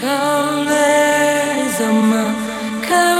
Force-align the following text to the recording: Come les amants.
Come 0.00 0.64
les 0.64 1.82
amants. 1.84 3.19